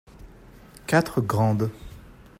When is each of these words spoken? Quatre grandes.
Quatre 0.87 1.21
grandes. 1.21 1.69